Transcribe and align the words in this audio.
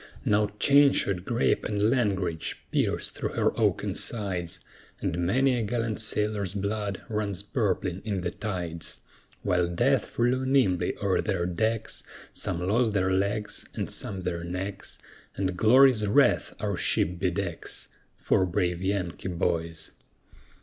Now 0.25 0.47
chain 0.59 0.93
shot, 0.93 1.25
grape, 1.25 1.63
and 1.63 1.91
langrage 1.91 2.57
pierce 2.71 3.11
through 3.11 3.33
her 3.33 3.55
oaken 3.55 3.93
sides, 3.93 4.59
And 4.99 5.27
many 5.27 5.55
a 5.55 5.61
gallant 5.61 6.01
sailor's 6.01 6.55
blood 6.55 7.03
runs 7.07 7.43
purpling 7.43 8.01
in 8.03 8.21
the 8.21 8.31
tides; 8.31 9.01
While 9.43 9.67
death 9.67 10.05
flew 10.05 10.43
nimbly 10.43 10.97
o'er 11.03 11.21
their 11.21 11.45
decks, 11.45 12.01
Some 12.33 12.65
lost 12.67 12.93
their 12.93 13.11
legs, 13.13 13.63
and 13.75 13.87
some 13.91 14.21
their 14.23 14.43
necks, 14.43 14.97
And 15.35 15.55
Glory's 15.55 16.07
wreath 16.07 16.55
our 16.59 16.75
ship 16.77 17.19
be 17.19 17.29
decks, 17.29 17.89
For 18.17 18.43
brave 18.47 18.81
Yankee 18.81 19.27
boys. 19.27 19.91